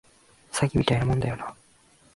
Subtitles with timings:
[0.51, 1.53] 詐欺みたいなもんだよな